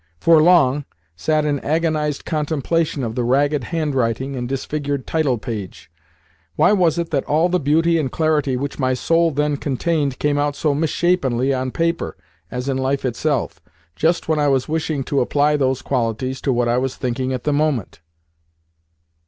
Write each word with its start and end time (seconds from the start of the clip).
for 0.19 0.41
long, 0.41 0.83
sat 1.15 1.45
in 1.45 1.59
agonised 1.59 2.25
contemplation 2.25 3.03
of 3.03 3.13
the 3.13 3.23
ragged 3.23 3.65
handwriting 3.65 4.35
and 4.35 4.49
disfigured 4.49 5.05
title 5.05 5.37
page. 5.37 5.91
Why 6.55 6.71
was 6.73 6.97
it 6.97 7.11
that 7.11 7.23
all 7.25 7.49
the 7.49 7.59
beauty 7.59 7.99
and 7.99 8.11
clarity 8.11 8.57
which 8.57 8.79
my 8.79 8.95
soul 8.95 9.29
then 9.29 9.57
contained 9.57 10.17
came 10.17 10.39
out 10.39 10.55
so 10.55 10.73
misshapenly 10.73 11.53
on 11.53 11.69
paper 11.69 12.17
(as 12.49 12.67
in 12.67 12.77
life 12.77 13.05
itself) 13.05 13.61
just 13.95 14.27
when 14.27 14.39
I 14.39 14.47
was 14.47 14.67
wishing 14.67 15.03
to 15.03 15.21
apply 15.21 15.55
those 15.55 15.83
qualities 15.83 16.41
to 16.41 16.51
what 16.51 16.67
I 16.67 16.79
was 16.79 16.95
thinking 16.95 17.31
at 17.31 17.43
the 17.43 17.53
moment? 17.53 18.01